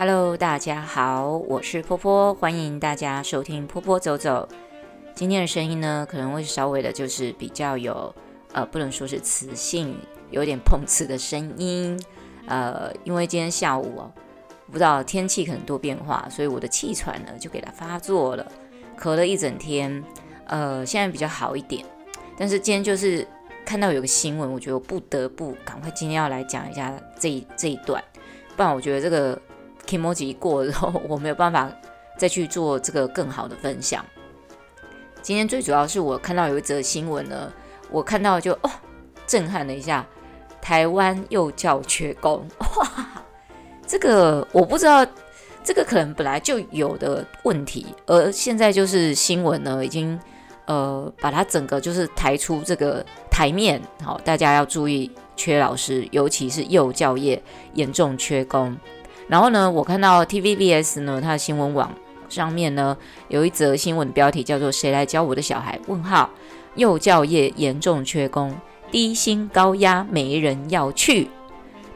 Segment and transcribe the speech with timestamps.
[0.00, 4.48] Hello，大家好，我是波波，欢迎大家收听波波走走。
[5.14, 8.14] 今天的声音呢，可能会稍微的，就是比较有，
[8.54, 9.94] 呃，不能说是磁性，
[10.30, 12.02] 有点碰瓷的声音。
[12.46, 14.10] 呃，因为今天下午哦，
[14.68, 18.52] 不知道天气可能多变化，所以我的气喘呢就给它发作了，
[18.98, 20.02] 咳了一整天。
[20.46, 21.84] 呃，现在比较好一点，
[22.38, 23.28] 但是今天就是
[23.66, 28.02] 看到有个新闻，我觉得我不得不赶快今天要来讲一下这这一段，
[28.56, 29.38] 不然我觉得这个。
[29.90, 31.68] Kimoji 过了之后，我没有办法
[32.16, 34.04] 再去做这个更好的分享。
[35.20, 37.52] 今天最主要是我看到有一则新闻呢，
[37.90, 38.70] 我看到就哦
[39.26, 40.06] 震撼了一下，
[40.62, 42.46] 台湾幼教缺工，
[42.78, 43.24] 哇，
[43.84, 45.04] 这个我不知道，
[45.64, 50.18] 这个可能本来就有的问题，而现在就是新闻呢已经
[50.66, 57.42] 呃把它整个就是抬出这个台面，好，大家要注意缺老师，尤其是幼教业
[57.74, 58.76] 严重缺工。
[59.30, 61.94] 然后呢，我看到 TVBS 呢，它的新闻网
[62.28, 62.96] 上面呢
[63.28, 66.28] 有一则新闻标题叫做“谁来教我的小孩？”问号，
[66.74, 68.52] 幼教业严重缺工，
[68.90, 71.28] 低薪高压没人要去。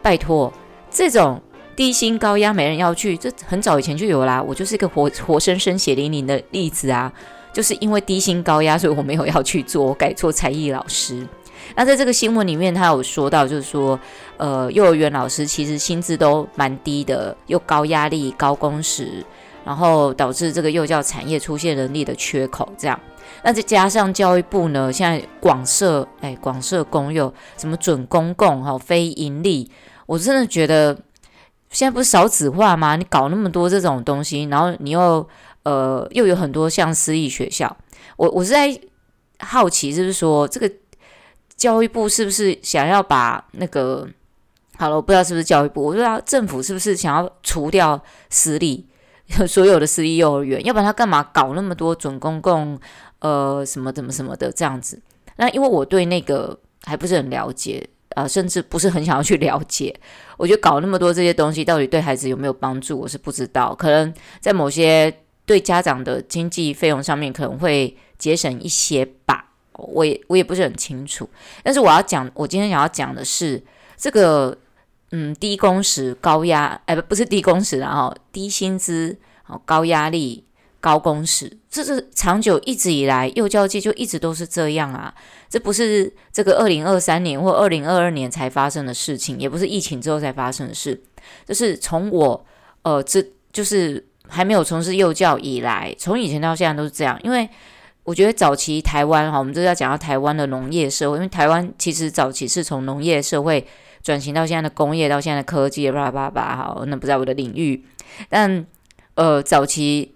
[0.01, 0.53] 拜托，
[0.89, 1.43] 这种
[1.75, 4.41] 低薪高压没人要去，这很早以前就有啦。
[4.41, 7.13] 我就是一个活活生生血淋淋的例子啊，
[7.53, 11.27] 就是因为低薪高压，所以我没有要去做，我改做才艺老师。
[11.77, 13.99] 那在这个新闻里面，他有说到，就是说，
[14.37, 19.25] 呃，幼儿园老师其实薪资都蛮低的，又高压力、高工时，
[19.65, 22.73] 然后导致这个幼教产业出现人力的缺口。
[22.79, 22.99] 这样，
[23.43, 29.71] 那再加上教育部呢，现在广设，哎，广设公幼，什么准公共哈、非盈利，
[30.07, 30.97] 我真的觉得
[31.71, 32.95] 现在不是少子化吗？
[32.97, 35.29] 你搞那么多这种东西，然后你又
[35.65, 37.77] 呃又有很多像私立学校，
[38.17, 38.79] 我我是在
[39.41, 40.71] 好奇，就是说这个。
[41.57, 44.09] 教育部是不是想要把那个
[44.77, 44.97] 好了？
[44.97, 48.87] 我不知道是不是教育部，我不知道政府是不是想要除掉私立
[49.49, 50.65] 所有的私立幼儿园？
[50.65, 52.79] 要不然他干嘛搞那么多准公共
[53.21, 55.01] 呃什么怎么什么的这样子？
[55.37, 59.93] 那因为我对那个还不是很了解啊、甚至不是很想要去了解。
[60.37, 63.01] 我觉得搞那么多这些东西，到底对孩子有没有帮助？
[63.01, 63.75] 我是不知道。
[63.75, 65.13] 可能在某些
[65.45, 69.54] 对家长的经济费用上面，可能会节省一些吧。
[69.77, 71.29] 我也我也不是很清楚，
[71.63, 73.61] 但是我要讲，我今天想要讲的是
[73.97, 74.57] 这个，
[75.11, 79.17] 嗯，低工时高压，哎，不不是低工时，然后低薪资，
[79.65, 80.45] 高压力
[80.81, 85.13] 高工时，这是长久一直以来幼教界就一直都是这样啊，
[85.49, 91.03] 这不是这个二零二三年或二零二二年才发生的事情，也不是疫情之后才发生的事，
[91.47, 92.47] 就是从我
[92.83, 97.49] 呃这就是还没有从事幼教以来，从以前到现在都是这样，因为。
[98.05, 103.67] 我觉得早期台湾哈，我们这要讲到台湾的农业社会，因为台湾其实早期是从农业社会
[104.03, 107.83] 转型到现在的工业，到现在的科技，叭叭叭，好，那不在我的领域。
[108.29, 108.67] 但
[109.15, 110.15] 呃，早期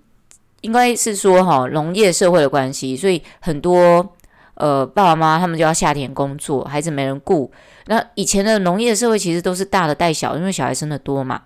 [0.61, 4.15] 应该是说哈，农业社会的关系，所以很多
[4.57, 7.51] 呃爸爸妈妈他们就要下田工作，孩子没人顾。
[7.87, 11.41] 那以前的农业社会其实都是大的带小，因为小孩生的多嘛。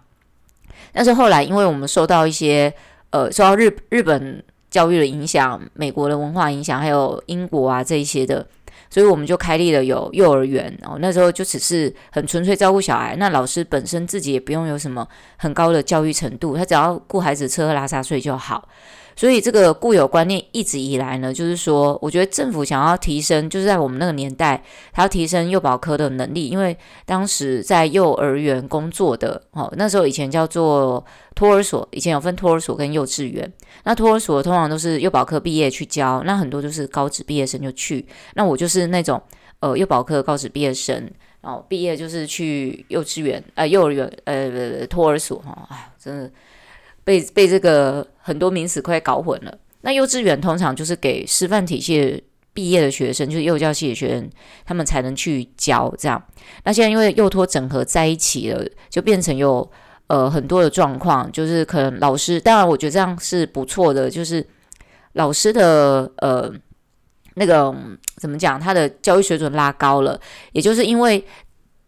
[0.92, 2.74] 但是后来，因为我们受到一些
[3.10, 4.42] 呃，受到日日本。
[4.72, 8.44] 教育的影响，美国的文化影响，还有英国啊这一些的，
[8.88, 10.77] 所以我们就开立了有幼儿园。
[10.83, 15.06] 哦，那时候就只是很纯粹照顾小孩，那老师本身自己也不用有什么
[15.37, 18.66] 很高的教育程度，他只要顾孩子吃喝拉撒睡就好。
[19.15, 24.62] 所以这个固有观念一直以来呢，就是说，我觉得政府想要提升，就是在我们那个年代，
[24.93, 33.53] 他要提升幼保科的能力，因为当时在幼儿园工作的，哦，那时候以前叫做托儿所，以前有分托儿所跟幼稚园，
[33.84, 39.22] 那托儿所通常都是幼保科毕业去教，那很多就是高职毕业生就去，那我就是那种
[39.61, 41.11] 呃幼保科高职毕业生，
[41.43, 46.31] 然后毕业就是去幼稚园，呃幼儿园，呃托儿所，哈、哦，哎，真的。
[47.05, 49.59] 被被这个很多名词快搞混了。
[49.83, 52.23] 那幼稚园通常就是给师范体系
[52.55, 54.31] 毕业的学生，就是幼教系的学生，
[54.65, 56.22] 他们才能去教这样。
[56.65, 59.69] 那现在因为幼托整合在一起了，就变成有
[60.07, 64.47] 呃很多的状况，就是可能老师，当然我觉得这样是不错的，就是
[65.15, 66.53] 老师的呃
[67.34, 67.75] 那个
[68.19, 70.21] 怎么讲，他的教育水准拉高了，
[70.53, 71.25] 也就是因为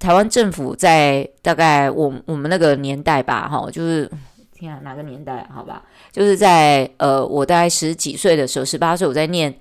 [0.01, 4.11] 台湾政府在大概我我们那个年代吧，哈，就是。
[4.55, 5.47] 天啊，哪个年代？
[5.53, 9.53] 好吧，就是在呃，我大概十几岁的时候，十八岁，我在念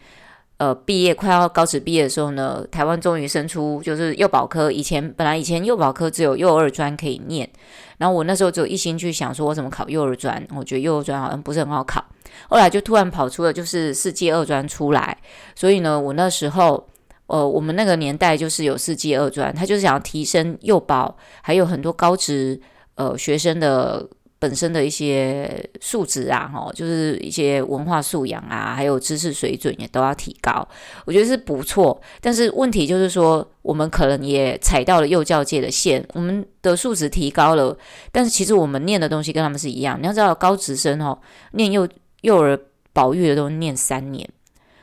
[0.57, 4.72] 呃毕业快要高职毕业的时候呢，台湾终于生出就是幼保科。
[4.72, 7.50] 以前本来以前幼保科只有幼二专可以念，
[7.98, 10.45] 然后我那时候就一心去想说，我怎么考幼二专？
[10.56, 12.06] 我觉得幼二专好像不是很好考。
[12.48, 15.18] 后来就突然跑出了就是四技二专出来，
[15.56, 16.88] 所以呢，我那时候
[17.25, 22.62] 呃，我们那个年代就是有四技二专，他就是想要提升幼保，还有很多高职
[22.96, 24.07] 呃学生的。
[24.44, 30.68] 本身的一些素质啊，哈，就是一些文化素养啊，还有知识水准也都要提高，
[31.06, 31.98] 我觉得是不错。
[32.19, 37.78] 但是问题就是说，我们可能也踩到了幼教界的线，我们的素质提高了，
[38.12, 39.98] 但是其实我们念的东西跟他们是一样。
[39.98, 41.18] 你要知道，高职生哦，
[41.54, 41.88] 念幼
[42.24, 42.60] 幼儿
[42.92, 44.28] 保育的都念三年。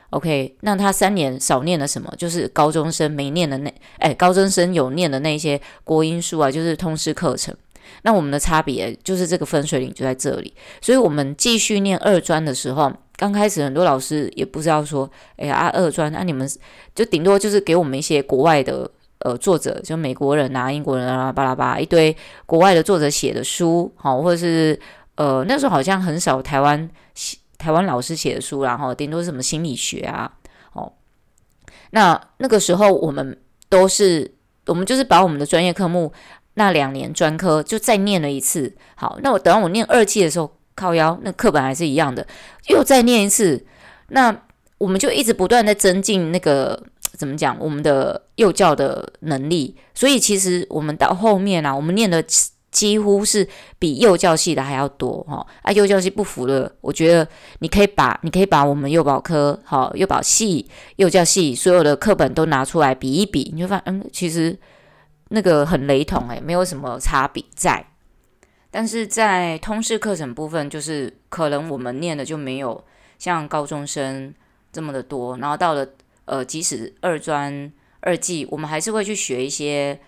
[0.09, 2.11] OK，那他三年少念了什么？
[2.17, 7.55] 就是高中生没念的那，哎，高中生有念的那些国英数啊，就是通识课程。
[8.03, 10.53] 那我们的差别就是这个分水岭就在这里。
[10.81, 16.49] 所以，我们继续念二专的时候，刚开始很多老师也不知道说，哎呀，啊、二专，那、你们
[16.95, 18.89] 就顶多就是给我们一些国外的
[19.19, 22.15] 呃作者，就美国人啊、英国人啊，巴拉巴拉一堆
[22.45, 24.79] 国外的作者写的书，好，或者是
[25.15, 26.89] 呃那时候好像很少台湾。
[27.61, 30.33] 台湾老师写的书，然后顶多是什么心理学啊，
[30.73, 30.91] 哦，
[31.91, 33.39] 那那个时候我们
[33.69, 34.33] 都是，
[34.65, 36.11] 我们就是把我们的专业科目
[36.55, 38.73] 那两年专科就再念了一次。
[38.95, 42.25] 好，那我等到我念二季的时候，靠腰，那课本还是一样的，
[42.67, 43.65] 又再念一次。
[44.09, 44.35] 那
[44.77, 46.81] 我们就一直不断在增进那个
[47.13, 49.75] 怎么讲，我们的幼教的能力。
[49.93, 52.23] 所以其实我们到后面啊，我们念的。
[52.71, 53.45] 几乎是
[53.77, 55.73] 比幼教系的还要多哈啊！
[55.73, 57.27] 幼教系不服了，我觉得
[57.59, 60.65] 你可以把你可以把我们幼保科、好幼保系、
[60.95, 64.57] 幼教系所有的课本都拿出来比一比，你就发现嗯，其实
[65.31, 67.85] 那个很雷同诶，没有什么差别在。
[68.69, 72.83] 但是在通识课程部分，就是可能我们念的就没有
[73.17, 74.33] 像高中生
[74.71, 75.87] 这么的多，然后到了
[76.25, 79.99] 呃，即使二专二技，我们还是会去学一些。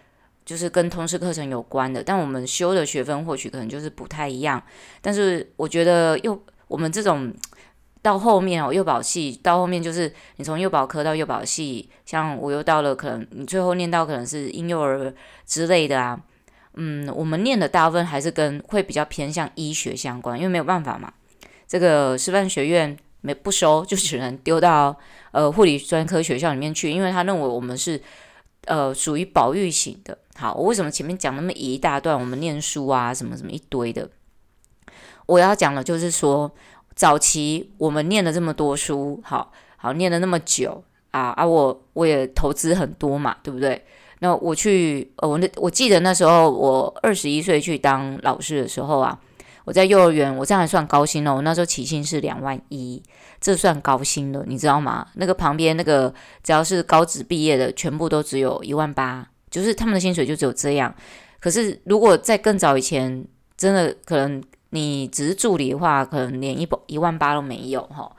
[0.45, 4.61] 就是跟通识课程有关的，但我们修的学分或许可能就是不太一样。
[5.01, 6.37] 但是我觉得又
[6.67, 7.33] 我们这种
[8.03, 15.11] 到后面哦，幼保系到后面就是你从幼保科到幼保系，像我又到了可能你最后念到可能是婴幼儿
[15.47, 16.21] 之类的啊。
[16.75, 21.13] 嗯，我们念的大部分还是跟会比较偏向医学相关，因为没有办法嘛，
[21.67, 24.95] 这个师范学院没不收，就只能丢到
[25.31, 28.01] 呃护理专科学校里面去，因为他认为我们是
[28.65, 30.17] 呃属于保育型的。
[30.35, 32.19] 好，我为什么前面讲那么一大段？
[32.19, 34.09] 我们念书啊，什么什么一堆的。
[35.27, 36.51] 我要讲的就是说，
[36.95, 41.45] 早期我们念了这么多书，好好念了那么久啊啊！
[41.45, 43.84] 我我也投资很多嘛，对不对？
[44.19, 49.19] 那我去，呃，我那我记得那时候我二十一岁去当老师的时候啊，
[49.66, 51.36] 我在幼儿园，我这样还算高薪哦。
[51.36, 53.04] 我那时候起薪是两万一，
[53.42, 55.07] 这算高薪了，你知道吗？
[55.16, 59.28] 那个旁边那个只要是高职毕业的，全部都只有一万八。
[59.51, 60.92] 就是他们的薪水就只有这样，
[61.40, 63.24] 可是如果在更早以前，
[63.56, 64.42] 真的可能
[64.73, 68.11] 你只是助理的话，可能连一一万八都没有哈。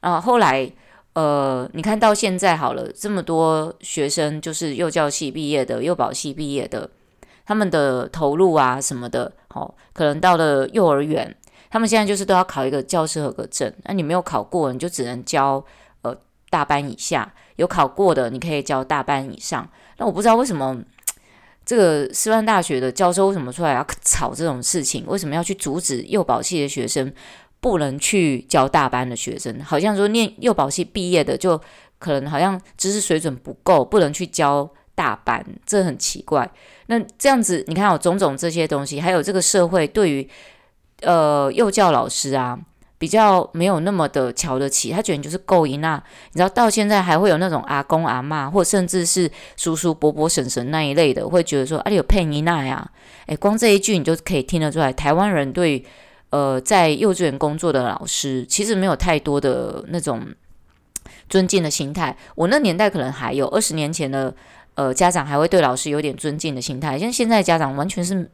[0.00, 0.70] 然后后来，
[1.14, 6.90] 呃，你看到现在好了，这么多学生就是幼教系毕业的、幼保系毕业的，
[7.46, 11.34] 他们的投入啊什么的，哦，可能到了幼儿园，
[11.70, 15.64] 他们现在就是都要考一个教师合格证，那你没有考过，你就只能教
[16.02, 16.14] 呃
[16.50, 19.66] 大班以下，有考过的你可以教大班以上。
[19.96, 20.78] 那我不知道为什么
[21.64, 25.04] 这个师范大学的教授为什么出来要吵这种事情？
[25.06, 27.12] 为什么要去阻止幼保系的学生
[27.60, 29.62] 不能去教大班的学生？
[29.62, 31.60] 好像说念幼保系毕业的就
[31.98, 36.50] 可能好像知识水准不够，不能去教大班，这很奇怪。
[36.86, 40.28] 那这样子，你看有种种这些东西，还有这个社会对于
[41.02, 42.58] 呃幼教老师啊。
[43.02, 52.88] 比较没有那么的瞧得起，他觉得你就是够一那，你知道到现在还会有那种阿公阿嬷，或甚至是叔叔伯伯婶婶那一类的，会觉得说啊，有配一那呀？
[53.26, 55.84] 诶，光这一句你就可以听得出来，台湾人对
[56.30, 60.24] 呃在幼稚园工作的老师其实没有太多的那种
[61.28, 62.16] 尊敬的心态。
[62.36, 64.32] 我那年代可能还有，二十年前的
[64.76, 68.30] 呃家长还会对老师有点尊敬的心态，像现在家长完全是。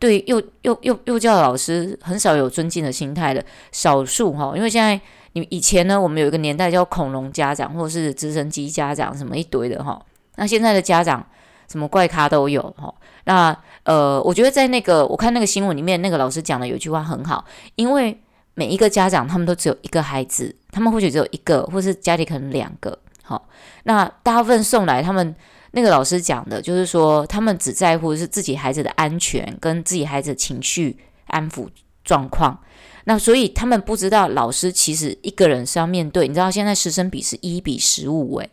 [0.00, 4.98] 对幼幼幼幼教老师很少有尊敬的心态的，少数哈，因为现在
[5.34, 10.00] 你以前呢，我们有一个年代叫恐龙家长或者是直升机家长什么一堆的哈，
[10.36, 11.24] 那现在的家长
[11.68, 12.92] 什么怪咖都有哈。
[13.24, 13.54] 那
[13.84, 17.44] 呃，我觉得在那个我看那个新闻里面，那个老师讲的有句话很好，
[17.76, 18.18] 因为
[18.54, 23.46] 每一个家长他们都只有一个孩子，他们或许只有一个，或是家里可能两个，好，
[23.84, 25.36] 那大部分送来他们。
[25.72, 31.68] 那个老师讲的，就是说他们只在乎是自己孩子的安全跟自己孩子情绪安抚
[32.04, 32.58] 状况，
[33.04, 38.50] 那所以他们不知道老师其实一个人是要面对，你知道现在师生比是一比十五，诶，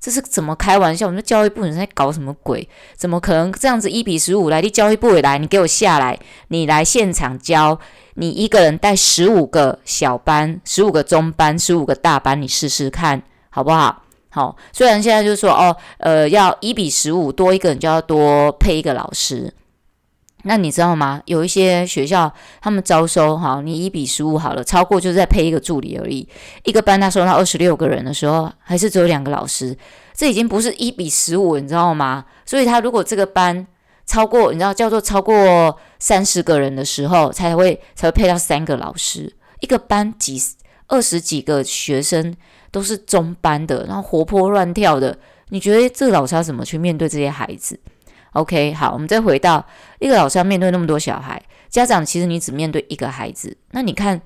[0.00, 1.06] 这是怎么开玩笑？
[1.06, 2.68] 我们教育部人在搞什么鬼？
[2.96, 4.60] 怎么可能这样子一比十五来？
[4.60, 6.18] 你教育部也来，你给我下来，
[6.48, 7.78] 你来现场教，
[8.14, 14.02] 你一个人带十五个小班、十五个中班、十五个大班，你试试看好不好？
[14.36, 19.50] 好，虽然现在就是说哦，呃，要一比十五，多一个人就要多配一个老师。
[20.42, 21.22] 那你知道吗？
[21.24, 26.28] 有一些学校他们招收哈，你一比十五好了，超过就是再配一个助理而已。
[26.64, 29.74] 一个班他收到二十六个人的时候，还是只有两个老师，
[30.12, 32.26] 这已经不是一比十五，你知道吗？
[32.44, 33.66] 所以他如果这个班
[34.04, 39.34] 超过，你知道叫做超过三十个人的时候，才会才会配到三个老师。
[39.60, 40.38] 一个班几
[40.88, 42.34] 二十几个学生
[42.70, 47.78] 都是中班的，然后活泼乱跳的，你觉得这个老师要怎么去面对这些孩子
[48.32, 49.64] ？OK，好，我们再回到
[49.98, 54.20] 一个老师要面对那么多小孩，家长其实你只面对一个孩子，那你看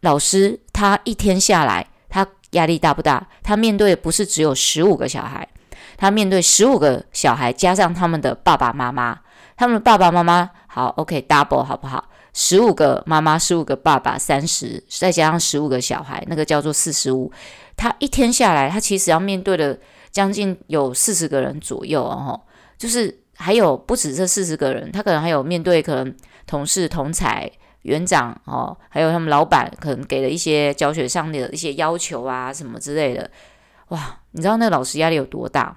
[0.00, 3.28] 老师他一天下来，他压力大不大？
[3.42, 5.46] 他面对的不是只有十五个小孩，
[5.96, 9.20] 他面对十五个小孩加上他们的爸爸妈妈，
[9.56, 12.08] 他们的爸爸妈妈好，OK，double 好不好？
[12.32, 17.32] 十五个妈妈，十五个爸爸，三十，再加上十五个小孩，那个叫做四十五。
[17.76, 19.78] 他一天下来，他其实要面对的
[20.10, 22.40] 将近有四十个人左右哦，
[22.76, 23.18] 就是。
[23.34, 26.14] 还有不止这四十个人，他可能还有面对可能
[26.46, 33.28] 同事、同侪、园长哦，还有他们老板可能给的一些教学上的一些要求啊什么之类的。
[33.88, 35.76] 哇，你知道那个老师压力有多大？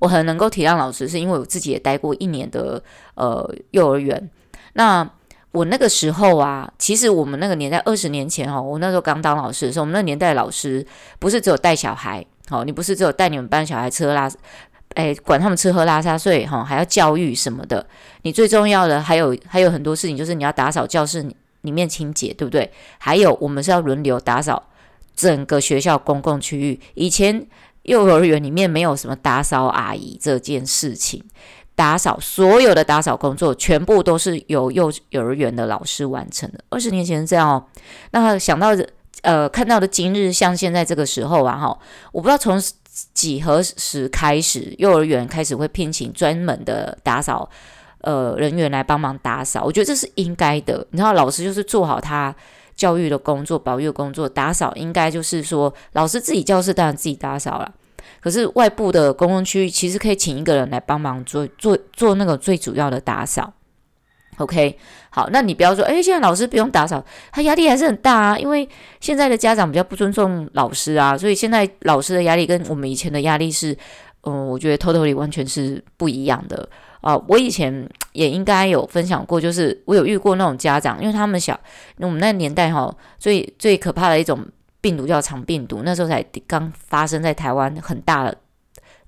[0.00, 2.82] 我很能够体谅老师，是因为我自己也待过一年的
[3.14, 4.28] 呃幼儿园。
[4.74, 5.08] 那
[5.52, 10.86] 我那个时候啊，其实我们那个年代二十年前哦，我那时候刚当老师的时候，我们那年代老师
[11.18, 14.30] 不是只有带小孩，好，你不是只有带你们班小孩吃喝拉。
[14.94, 17.86] 哎，管他们吃喝拉撒睡哈，还要教育什么的。
[18.22, 21.22] 你最重要的还有还有很多事情，就是你要打扫教室
[21.60, 22.70] 里面清洁，对不对？
[22.96, 24.62] 还有我们是要轮流打扫
[25.14, 26.80] 整个学校公共区域。
[26.94, 27.46] 以前
[27.82, 31.22] 幼儿园里面没有什么打扫阿姨这件事情，
[31.78, 36.58] 打扫所有的打扫工作全部都是由幼幼儿园的老师完成的。
[36.70, 37.64] 二十年前是这样哦。
[38.10, 38.70] 那想到
[39.22, 41.78] 呃看到的今日，像现在这个时候啊哈，
[42.10, 42.60] 我不知道从。
[43.14, 47.48] 几何时开始，幼儿园开始会聘请专门的打扫
[48.00, 49.62] 呃人员来帮忙打扫？
[49.62, 50.84] 我觉得这是应该的。
[50.90, 52.34] 你知道，老师就是做好他
[52.74, 57.72] 教育的工作、保育工作，打扫应该就是说，老师自己教室当然自己打扫了。
[58.20, 63.52] 可是外部的公共区域其实可以请一个人来帮忙做做做那个最主要的打扫。
[64.38, 64.78] OK，
[65.10, 68.68] 好，那你不要说，诶，现在老师不用打扫，他压力还是很大啊，因为
[69.00, 73.76] 现在的家长比较不尊重老师啊，所以现在老师的压力跟我们以前的压力是，
[74.22, 76.68] 嗯，我觉得 totally 完全是不一样的
[77.00, 77.16] 啊。
[77.26, 81.58] 我以前也应该有分享过，就是我有遇过那种家长，因为他们小，
[81.96, 84.46] 我们那年代哈，最最可怕的一种
[84.80, 88.32] 病毒叫肠病毒，那时候才刚发生在台湾很大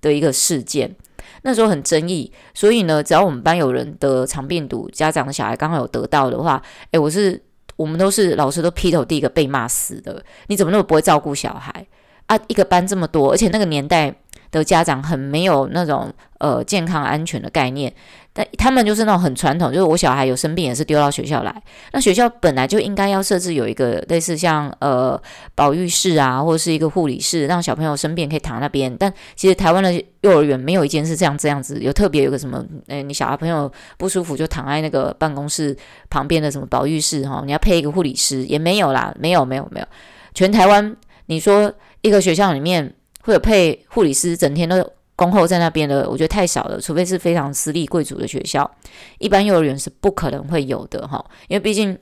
[0.00, 0.94] 的一个事件。
[1.42, 6.60] 那时候很争议，所以呢，只要我们班有人得肠病毒，家长的小孩刚好有得到的话，
[6.90, 7.40] 诶，我是
[7.76, 10.22] 我们都是老师都劈头第一个被骂死的。
[10.48, 11.86] 你怎么那么不会照顾小孩
[12.26, 12.38] 啊？
[12.48, 14.14] 一个班这么多，而且那个年代
[14.50, 17.92] 的家长很没有那种呃健康安全的概念。
[18.32, 21.52] 但他们就是那种很传统，就是我小孩有生病也是丢到学校来。
[21.92, 25.20] 那学校本来就应该要设置有一个类似像呃
[25.56, 28.96] 保育室啊，或者是一个护理室，让小朋友生病可以躺那边。
[28.96, 35.76] 但其实台湾的幼儿园没有一间是这样这样子，有特别有个什么，诶，你小孩朋友不舒服就躺在那个办公室
[36.08, 39.86] 旁边的什么保育室哈，你要配一个护理师也没有啦，没有没有没有。
[40.34, 44.84] 全台湾你说一个学校里面或者配护理师，整天都。
[45.16, 48.70] 恭候在那边的，我觉得太少了，除非是非常私立贵族的学校，
[49.18, 51.94] 一般幼儿园是不可能会有的哈，因为毕竟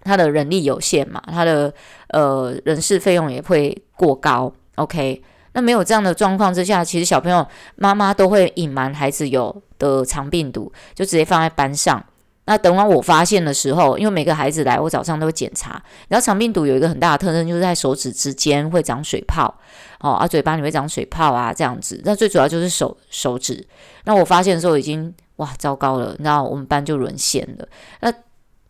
[0.00, 1.70] 他的人力有限嘛，他的
[2.08, 4.50] 呃人事费用也会过高。
[4.76, 12.02] OK，那没有这样的状况之下，其实小朋友妈妈都会隐瞒孩子有的肠病毒，就直接放在班上。
[12.48, 15.80] 那等完我发现的时候，因为每个孩子来，我早上都会检查。
[16.08, 19.54] 然后肠病毒有一个很大的特征，就是在手指之间会长水泡，
[20.00, 22.00] 哦，啊，嘴巴里会长水泡啊，这样子。
[22.04, 23.64] 那最主要就是手手指。
[24.04, 27.68] 那我发现的时候已经哇糟糕了，然后我们班就沦陷了。
[28.00, 28.10] 那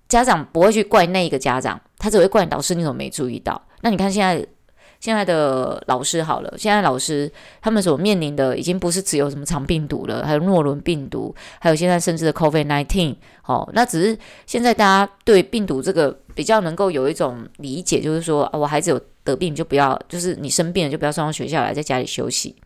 [0.09, 3.63] 家长不会去怪那一个家长，他只会怪老师，你怎么没注意到？
[3.83, 4.45] 那你看现在。
[5.01, 13.15] 现在的老师好了，现在老师他们所面临的已经不是只有什么肠病毒了，还有诺伦病毒，还有现在甚至的 COVID-19。
[13.45, 22.57] 哦，那只是现在大家对病毒这个比较能够有一种理解，就是说啊，我孩子有得病就不要，就是你生病了就不要送到学校来，在家里休息。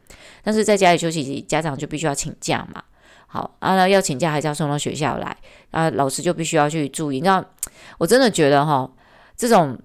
[0.42, 2.82] 但是在家里休息，家长就必须要请假嘛。
[3.26, 5.36] 好啊，那要请假还是要送到学校来
[5.70, 5.90] 啊？
[5.90, 7.20] 老师就必须要去注意。
[7.20, 7.44] 那
[7.98, 8.90] 我真的觉得哈，
[9.36, 9.78] 这种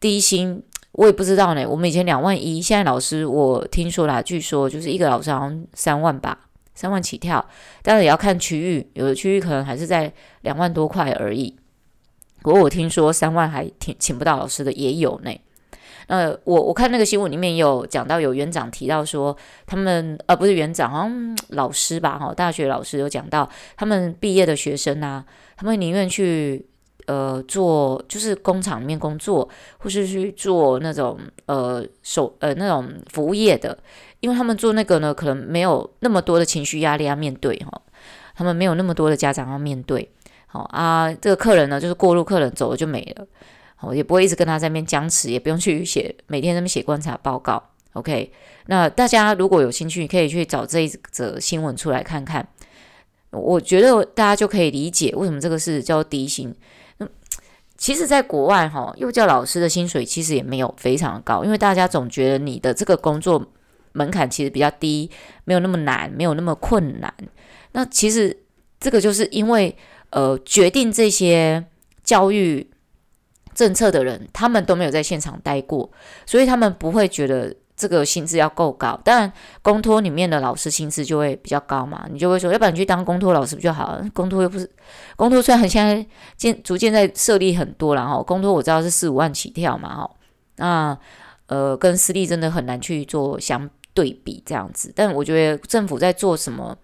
[0.00, 0.62] 低薪。
[0.96, 1.66] 我也不知道呢。
[1.68, 6.38] 我们以前两万一，现在老师我听说啦，据说就是一个老师好像三万吧，
[6.74, 7.46] 三万起跳。
[7.82, 10.10] 当然也要看区域，有的区域可能还是在
[10.40, 11.54] 两万多块而已。
[12.40, 15.30] 不过我听说三万还请请不到老师的也有呢。
[16.06, 19.36] 呃，我我看那个新闻里面有讲到，有园长提到说，
[19.66, 25.24] 他们呃不是园长，好像老师吧，哈，大学老师有讲到，他们毕业的学生啊，
[25.56, 26.64] 他们宁愿去
[27.06, 29.48] 呃做就是工厂里面工作，
[29.78, 33.76] 或是去做那种呃手呃那种服务业的，
[34.20, 37.82] 因为他们做那个呢，可能没有那么多的情绪压力要面对哈，
[38.34, 40.08] 他们没有那么多的家长要面对。
[40.48, 43.26] 好啊，这个客人呢，就是过路客人走了就没了，
[43.74, 47.62] 好，也不会一直跟他在那边僵持，也不用去写每天那边写观察报告。
[47.92, 48.32] OK，
[48.66, 52.46] 那大家如果有兴趣，可以去找这一则新闻出来看看。
[53.30, 56.54] 我觉得大家就可以理解为什么这个是叫低薪。
[56.98, 57.08] 那
[57.76, 63.44] 其实，在国外哈，幼教老师的薪水其实也没有非常高，因为大家总觉得你的这个工作
[63.92, 65.10] 门槛其实比较低，
[65.44, 67.12] 没有那么难，没有那么困难。
[67.72, 68.36] 那其实
[68.78, 69.76] 这个就是因为。
[70.10, 71.62] 呃，决定这些
[72.04, 72.70] 教育
[73.52, 75.90] 政策的人，他们都没有在现场待过，
[76.24, 78.98] 所以他们不会觉得这个薪资要够高。
[79.04, 84.04] 当然，公托里面的老师薪资就会比较高嘛，你就会说，要不然你去当公托老师不就好了？
[84.14, 84.70] 公托又不是
[85.16, 86.04] 公托，虽然现在
[86.36, 90.10] 渐逐渐在设立很多了哈，公托我知道是四五万起跳嘛哈，
[90.56, 90.98] 那
[91.46, 94.92] 呃，跟私立真的很难去做相对比这样子。
[94.96, 96.76] 但我觉得政府在做什么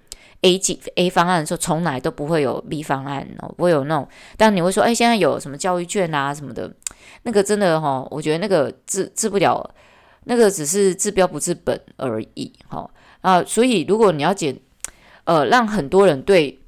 [0.42, 4.08] ？A 级 A 方案的时候，从来都不会有 B 方案哦，不会有那种。
[4.36, 6.72] 但你会说，哎，现在有什么教育券啊什么的，
[7.22, 9.74] 那个真的哈、我觉得那个治治不了，
[10.24, 13.42] 那个只是治标不治本而已哈、啊。
[13.44, 14.56] 所以如果你要减，
[15.24, 16.58] 呃，让很多人对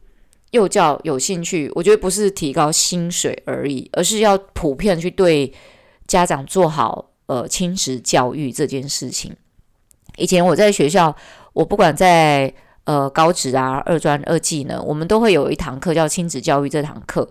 [0.50, 5.52] 幼教有兴趣，我觉得不是提高薪水而已，而是要普遍去对
[6.06, 9.34] 家长做好呃亲子教育这件事情。
[10.16, 11.14] 以前我在学校，
[11.52, 12.54] 我不管在。
[12.86, 16.68] 呃，高职啊，二专、二技能，我们都会有一堂课叫亲子教育。
[16.68, 17.26] 这堂课，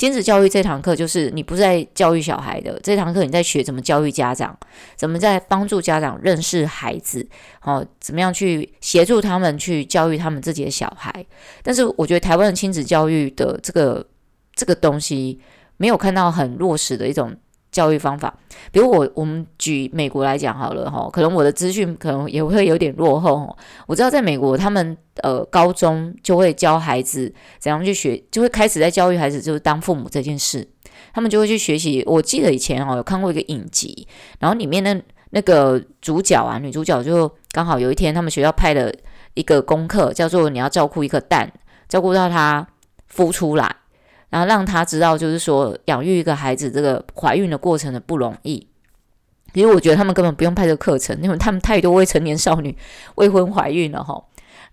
[0.00, 4.58] 亲子教育这堂课就是你不是在教育小孩的，这堂课你在学怎么教育家长，
[4.96, 7.28] 怎么在帮助家长认识孩子，
[7.64, 11.26] 哦，怎么样去协助他们去教育他们自己的小孩。
[11.62, 14.06] 但是我觉得台湾的亲子教育的这个
[14.54, 15.38] 这个东西，
[15.76, 17.36] 没有看到很落实的一种。
[17.70, 18.34] 教育方法，
[18.72, 23.56] 比如我我们举美国来讲好了哈，可能我的资讯可能也会有点落后。
[23.86, 30.66] 我知道在美国，他们呃高中就会教孩子怎样去学，就会开始在教育孩子就是当父母这件事，
[31.14, 32.02] 他们就会去学习。
[32.06, 34.06] 我记得以前哈有看过一个影集，
[34.40, 38.92] 然后里面那那个主角啊，女主角就刚好有一天他们学校派了
[39.34, 41.52] 一个功课，叫做你要照顾一颗蛋，
[41.88, 42.66] 照顾到它
[43.14, 43.76] 孵出来。
[44.30, 48.66] 然后让他知道，就是说养育一个孩子这个怀孕的过程的不容易。
[49.52, 52.74] 其实我觉得他们根本不用拍这个课程，因为他们太多未成年少女
[53.16, 54.24] 未婚怀孕了哈。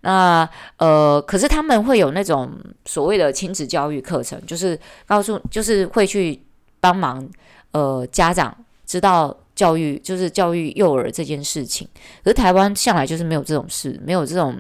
[0.02, 2.52] 那呃，可是他们会有那种
[2.86, 6.40] 所谓的亲子教育课程，就是告诉，就是会去
[6.80, 7.28] 帮忙
[7.72, 9.36] 呃家长知道。
[9.58, 11.88] 教育就是教育幼儿这件事情，
[12.24, 14.56] 可是台湾向来就是没有这种事，没有这种，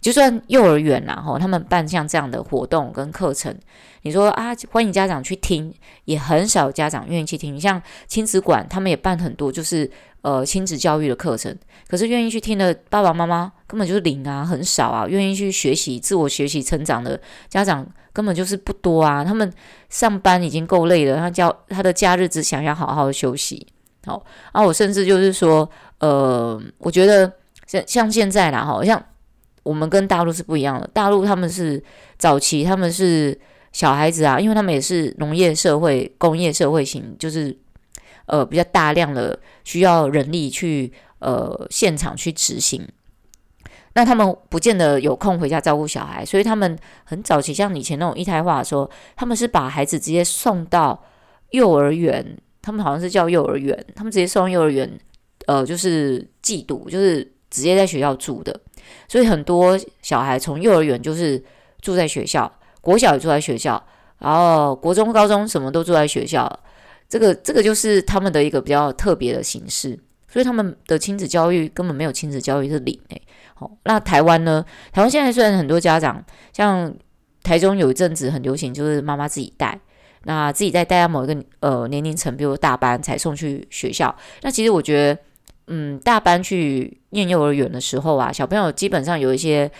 [0.00, 3.56] 就算幼儿园呐，吼，他们办像这样的活动跟课程，
[4.02, 5.72] 你说啊，欢迎家长去听，
[6.04, 7.54] 也很少家长愿意去听。
[7.54, 9.88] 你像亲子馆，他们也办很多，就是
[10.22, 19.24] 呃亲子教育的课程，可是愿意去听的爸爸妈妈根本就是零啊，很少啊，愿意去学习自我学习成长的家长根本就是不多啊。
[19.24, 19.48] 他们
[19.88, 23.64] 上班已经够累了，他教他的假日只想要好好休息。
[24.06, 27.30] 好，啊，我甚至就是说，呃，我觉得
[27.66, 29.02] 像像现在啦，好像
[29.62, 30.88] 我们跟大陆是不一样的。
[30.94, 31.82] 大陆他们是
[32.16, 33.38] 早期，他们是
[33.72, 37.54] 小孩子啊，因为他们也是农业社会、工业社会型，就是
[38.24, 42.88] 呃比较大量的需要人力去呃现场去执行。
[43.92, 51.04] 那他们不见得有空回家照顾小孩，所以他们很早期，像以前那种一胎化的时候，他们是把孩子直接送到
[51.50, 52.38] 幼儿园。
[52.62, 54.98] 他们好像是叫幼儿园，他们直接送幼儿园，
[55.46, 58.58] 呃，就是寄读，就是直接在学校住的。
[59.08, 61.42] 所以很多小孩从幼儿园就是
[61.80, 63.82] 住在学校，国小也住在学校，
[64.18, 66.50] 然后国中、高中什么都住在学校。
[67.08, 69.98] 这个这个就是他们的一个比较特别的形式。
[70.32, 73.20] 所以他们的亲子教育根本没有亲子教育是零诶。
[73.54, 74.64] 好，那台湾呢？
[74.92, 76.94] 台湾现在虽然很多家长，像
[77.42, 79.80] 台中有一阵子很流行，就是妈妈自己带。
[80.24, 84.14] 那自己再带到某一个呃年龄层，比如大班才送去学校。
[84.42, 85.20] 那其实我觉得，
[85.68, 89.70] 嗯，大班去念幼儿园的时候啊，小朋友基本上有一些，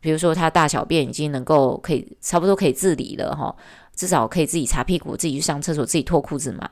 [0.00, 3.54] 比如说他大小便已经能够可以差不多可以自理了哈，
[3.94, 6.66] 至少可以自己擦屁股、自己去上厕所、自己脱裤子嘛。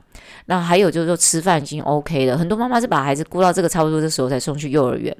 [0.47, 5.15] 那还有就是说吃饭已经 OK 了，很多妈妈是把孩子顾到这个差不多的时候才送去幼儿园。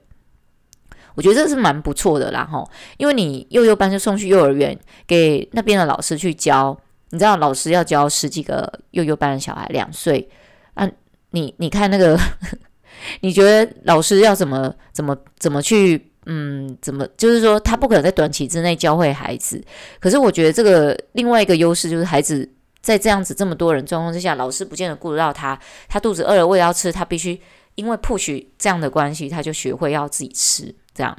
[1.13, 2.67] 我觉得这是蛮不错的啦哈，
[2.98, 6.76] 因为你幼幼班就送去幼儿园，给那边的老师去教。
[7.12, 10.30] 你知道老师要教十几个幼幼班的小孩两岁
[10.76, 10.89] 啊？
[11.32, 12.19] 你你看那个
[13.22, 19.63] 你觉得老师要怎么怎么怎么去，嗯，怎么就是说他不可能在短期之内教会孩子。
[20.00, 22.48] 可是我觉得这个另外一个优势就是孩子
[22.82, 27.39] 在这样子这么多人状况之下，老师不见得顾得到他，他肚子饿了胃要吃，他必须
[27.76, 31.15] 因为 push 这样的关系，他就学会要自己吃这样。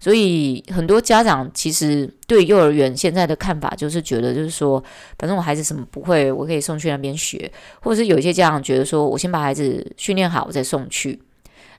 [0.00, 4.82] 所以很多家长其实对幼儿园现在的看法就是觉得，就是说，
[5.18, 11.20] 反正我孩子什么不会，我可以送去那边学，或者是有一些家长觉得说，我先把孩子训练好，我再送去。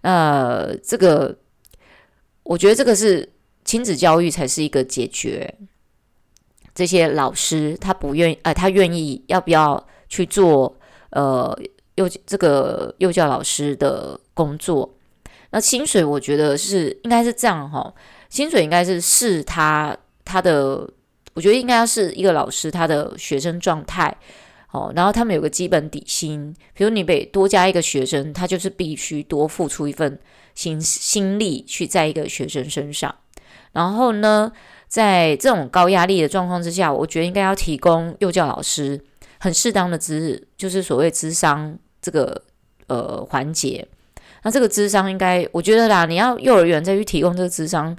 [0.02, 1.38] 那这个，
[2.44, 3.28] 我觉得这个是
[3.64, 5.54] 亲子教育才是一个解决
[6.74, 10.78] 这些老师他不愿意，呃，他愿意要不要去做
[11.12, 11.58] 呃
[11.96, 14.96] 幼这个幼教老师的工作。
[15.52, 17.94] 那薪水我觉得是应该是这样哈，
[18.30, 20.88] 薪水应该是视他他的，
[21.34, 24.16] 我觉得应该是一个老师他的学生状态
[24.72, 30.20] 哦，然后他们有个基本底薪，比如你得多加一个学生，他就是必须多付出一份
[30.54, 33.16] 心心力去在一个学生身上，
[33.72, 34.52] 然后呢，
[34.88, 39.04] 在这种高压力的状况之下，我觉得应该要提供幼教老师
[39.40, 42.44] 很适当的资，就是所谓资商这个
[42.86, 43.88] 呃环节。
[44.44, 47.96] 那这个智商应该，我觉得啦，你要幼儿园再去提供这个智商，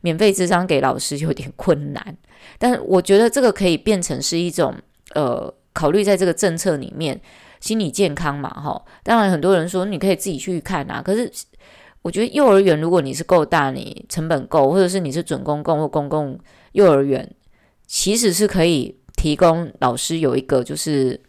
[0.00, 2.16] 免费智商给老师有点困难。
[2.58, 4.74] 但是我觉得这个可以变成是一种，
[5.14, 7.20] 呃，考虑在这个政策里面，
[7.60, 8.82] 心理健康嘛，哈。
[9.02, 11.30] 当然很多人说你可以自己去看啊，可是
[12.02, 16.38] 我觉得幼儿园如果你是够大，你成本够，或者是你是准公共或公共
[16.72, 17.28] 幼儿园，
[17.86, 21.20] 其实是可以提供老师有一个就是，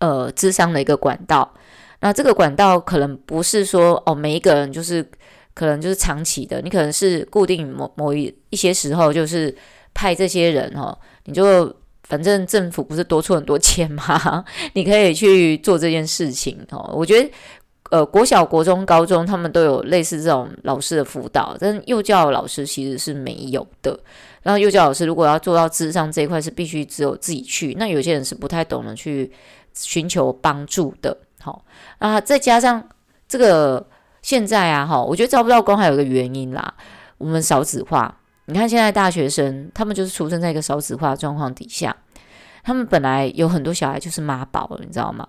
[0.00, 1.54] 呃，智商的一个管道。
[2.00, 5.06] 那这个管道可能不是说哦，每一个人就是
[5.54, 9.54] 可能就是长期的，你可能是固定某某一一些时候就是
[9.92, 14.44] 派这些人哦，你就反正政府不是多出很多钱吗？
[14.74, 16.90] 你可以去做这件事情哦。
[16.94, 17.30] 我觉得
[17.90, 23.98] 呃，国小、国中、高中他们都有类似这种老师的辅导，但幼教老师其实是没有的。
[24.42, 27.74] 然后幼教老师如果要做到智商这一块，是必须只有自己去。
[27.78, 29.30] 那有些人是不太懂得去
[29.74, 31.16] 寻求帮助的。
[31.42, 31.64] 好
[31.98, 32.86] 啊，再加上
[33.26, 33.86] 这个
[34.20, 36.74] 现在啊，哈，我觉得招不到工还有一个原因啦，
[37.16, 38.14] 我们少子化。
[38.44, 41.96] 你看现在大学生，他们就是出生在一个少子化状况底下，
[42.62, 45.26] 他们本来有很多小孩就是妈宝，你知道吗？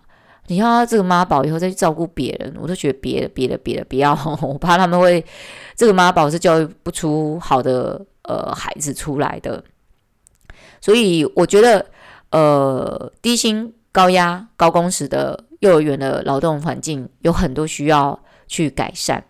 [0.48, 5.24] 你要这个妈宝以后再去照顾别人，我都觉得别的别的别的不要，我怕他们会
[5.76, 9.64] 这个妈宝是教育不出好的呃孩子出来的。
[10.82, 11.86] 所以我觉得
[12.32, 15.46] 呃低薪高压高工时的。
[15.62, 19.24] 幼儿园的劳动环境有很多需要去改善，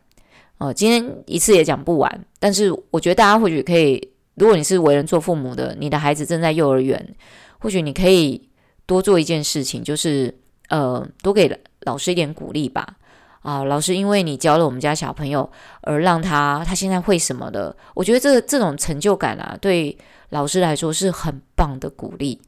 [0.58, 2.26] 哦，今天一次也讲不完。
[2.40, 7.16] 但是我觉得大家或许可以，如果你是为人做父母的，你的孩子正在幼儿园，
[7.60, 8.50] 或许你可以
[8.86, 10.34] 多做一件事情，就是
[10.70, 12.96] 呃，多给老师一点鼓励吧。
[13.42, 19.98] 啊，老师，因为你教了我们家小朋友，而让他他现在会什么的，我觉得这这种成就感啊，对
[20.30, 22.40] 老师来说是很棒的鼓励。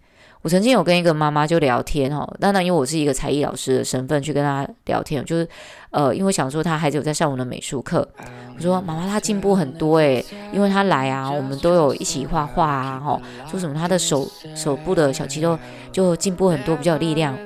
[0.43, 5.47] 我曾经有跟一个妈妈就聊天哦，当然因为我是一个才艺老师的身份去跟她聊天，就是
[5.89, 8.05] 呃，因为我想说她孩子有在上我的美术课，
[8.57, 15.57] 我说妈妈她进步很多诶，因为她来啊，我们都有一起画画啊，哈，说什么她的手手部的小肌肉
[15.93, 17.37] 就进步很多，比较有力量。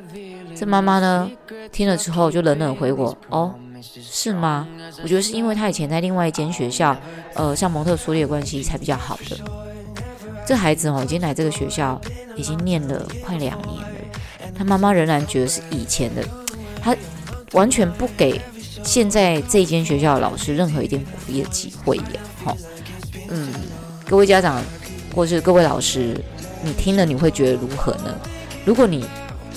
[0.55, 1.29] 这妈妈呢
[1.71, 4.67] 听了之后就冷冷回我，哦，是吗？
[5.03, 6.97] 我觉得是因为她以前在另外一间学校，
[7.35, 9.66] 呃，像蒙特梭利的关系才比较好的。
[10.47, 11.99] 这孩子哦，已经来这个学校，
[12.37, 13.87] 已经念了快两年了。
[14.57, 16.23] 他妈妈仍然觉得是以前的，
[16.81, 16.95] 他
[17.51, 18.39] 完全不给
[18.81, 22.03] 现在这间学校的老师任何一点鼓励的机会耶。
[22.45, 22.55] 好，
[23.27, 23.49] 嗯，
[24.07, 24.63] 各位家长
[25.13, 26.15] 或是各位老师，
[26.63, 28.17] 你听了你会觉得如何呢？
[28.63, 29.05] 如果你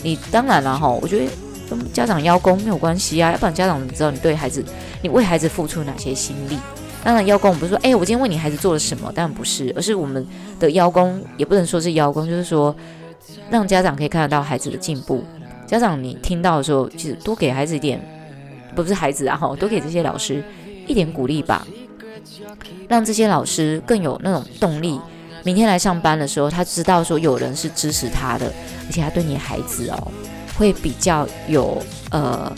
[0.03, 1.31] 你当然了哈，我觉得
[1.71, 4.65] 跟家长邀功没有关系啊，要不然家长怎么知道你对孩子，
[5.03, 6.59] 你为孩子付出哪些心力？
[7.03, 9.11] 当然，邀功不是说，哎，我今天为你孩子做了什么？
[9.13, 10.27] 当然不是，而是我们
[10.59, 12.75] 的邀功也不能说是邀功，就是说
[13.51, 15.25] 让家长可以看得到孩子的进步。
[15.67, 18.01] 家长，你听到的时候，其实多给孩子一点，
[18.75, 20.45] 不是孩子啊，哈，多给这些老师
[20.87, 21.67] 一点鼓励吧，
[22.89, 25.01] 让这些老师更有那种动力。
[25.43, 28.53] 明天来上班的时候，他知道说有人是支持他的，
[28.87, 30.13] 而且他对你孩子哦，
[30.59, 32.53] 会比较有呃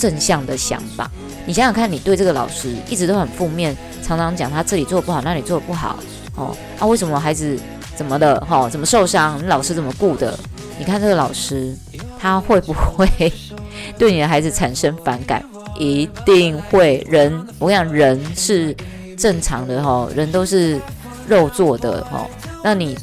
[0.00, 1.10] 正向的想法。
[1.44, 5.98] 你想想看，你对这个老师一直都很负面，常常讲他这里做不好，那里做不好，
[6.36, 7.58] 哦，啊，为什么孩子
[7.94, 9.38] 怎么的，哈、哦，怎么受伤？
[9.38, 10.38] 你老师怎么顾的？
[10.78, 11.76] 你看这个老师，
[12.18, 13.06] 他会不会
[13.98, 15.44] 对你的孩子产生反感？
[15.78, 17.06] 一定会。
[17.10, 18.74] 人，我跟你讲，人是
[19.18, 20.80] 正常的，哈、哦，人都是
[21.28, 22.26] 肉做的，哈、哦。
[22.62, 22.96] 那你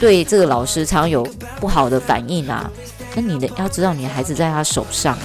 [0.00, 1.26] 对这个老师常有
[1.60, 2.70] 不好的反应啊？
[3.14, 5.16] 那你的要知道，你的孩子在他手上。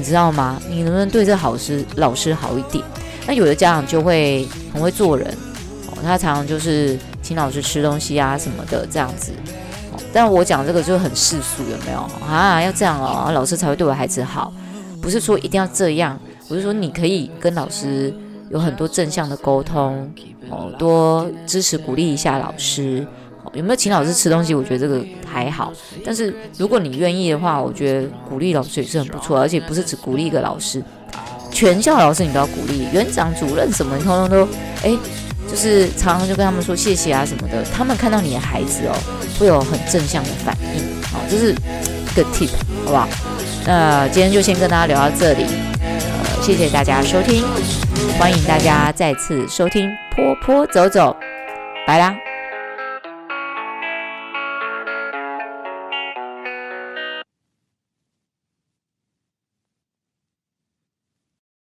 [0.00, 0.58] 你知道吗？
[0.66, 2.82] 你能不能对这好师老师好一点？
[3.26, 5.28] 那有的家长就会很会做人
[5.86, 9.30] 哦，他常常就是请老师吃东西啊什么的这样子。
[10.10, 12.62] 但我讲这个就很世俗，有没有啊？
[12.62, 14.50] 要这样哦，老师才会对我孩子好，
[15.02, 16.18] 不是说一定要这样。
[16.48, 18.10] 我是说你可以跟老师
[18.48, 20.10] 有很多正向的沟通
[20.48, 23.06] 哦，多支持鼓励一下老师。
[23.52, 24.54] 有没有请老师吃东西？
[24.54, 25.72] 我觉得这个还好。
[26.04, 30.82] 但是如果你愿意的话，我觉得鼓励老师也是很不错，而且不是只鼓励一个老师，
[31.50, 34.48] 全校老师你都要鼓励，园长、主任什么，你通通都
[34.84, 34.96] 哎，
[35.48, 37.64] 就是常常就跟他们说谢谢啊什么的。
[37.74, 38.94] 他们看到你的孩子哦，
[39.38, 41.02] 会有很正向的反应。
[41.02, 42.50] 好，这是一个 tip，
[42.84, 43.08] 好不好？
[43.66, 45.44] 那今天就先跟大家聊到这里，
[45.80, 47.42] 呃，谢谢大家收听，
[48.16, 51.16] 欢迎大家再次收听坡坡走走，
[51.86, 52.29] 拜啦。